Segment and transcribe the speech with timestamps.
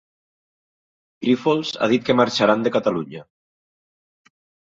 [1.25, 3.23] Grífols ha dit que marxaran de Catalunya.